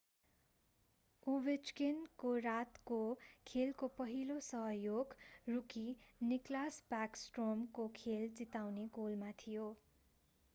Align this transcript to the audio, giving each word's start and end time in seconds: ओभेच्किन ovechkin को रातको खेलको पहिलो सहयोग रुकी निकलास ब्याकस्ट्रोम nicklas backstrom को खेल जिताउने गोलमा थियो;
ओभेच्किन 1.23 1.97
ovechkin 1.97 2.15
को 2.21 2.31
रातको 2.45 2.97
खेलको 3.47 3.89
पहिलो 3.99 4.39
सहयोग 4.47 5.13
रुकी 5.49 5.85
निकलास 6.23 6.81
ब्याकस्ट्रोम 6.89 7.53
nicklas 7.53 7.69
backstrom 7.69 7.71
को 7.75 7.87
खेल 8.01 8.27
जिताउने 8.35 8.87
गोलमा 8.93 9.31
थियो; 9.45 9.69